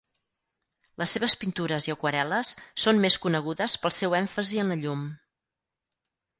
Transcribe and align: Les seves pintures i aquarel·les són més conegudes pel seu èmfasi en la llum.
Les 1.01 1.13
seves 1.17 1.35
pintures 1.41 1.89
i 1.89 1.93
aquarel·les 1.95 2.55
són 2.85 3.03
més 3.05 3.19
conegudes 3.27 3.79
pel 3.85 3.97
seu 4.01 4.19
èmfasi 4.23 4.65
en 4.67 4.75
la 4.75 4.83
llum. 4.85 5.09